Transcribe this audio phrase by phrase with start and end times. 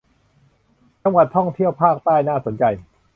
[1.03, 2.63] จังหวัดท่องเที่ยวภาคใต้น่าสนใจ